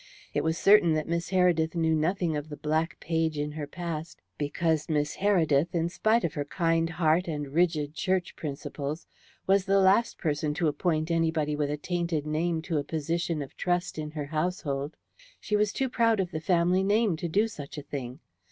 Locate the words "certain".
0.57-0.93